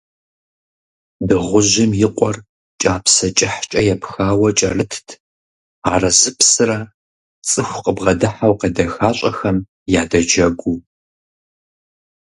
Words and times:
Дыгъужьым 1.27 1.91
и 2.05 2.07
къуэр 2.17 2.37
кӀапсэ 2.81 3.27
кӀыхькӀэ 3.37 3.81
епхауэ 3.93 4.49
кӀэрытт, 4.57 5.07
арэзыпсрэ 5.91 6.77
цӀыху 7.47 7.81
къыбгъэдыхьэу 7.83 8.57
къедэхащӀэхэм 8.59 9.57
ядэджэгуу. 10.01 10.77